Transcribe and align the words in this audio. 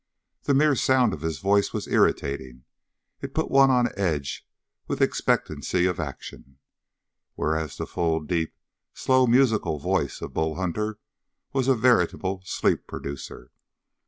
The 0.45 0.55
mere 0.55 0.73
sound 0.75 1.13
of 1.13 1.21
his 1.21 1.37
voice 1.37 1.73
was 1.73 1.87
irritating 1.87 2.63
it 3.21 3.35
put 3.35 3.51
one 3.51 3.69
on 3.69 3.89
edge 3.95 4.47
with 4.87 4.99
expectancy 4.99 5.85
of 5.85 5.99
action. 5.99 6.57
Whereas 7.35 7.77
the 7.77 7.85
full, 7.85 8.19
deep, 8.21 8.55
slow, 8.95 9.27
musical 9.27 9.77
voice 9.77 10.19
of 10.23 10.33
Bull 10.33 10.55
Hunter 10.55 10.97
was 11.53 11.67
a 11.67 11.75
veritable 11.75 12.41
sleep 12.45 12.87
producer. 12.87 13.51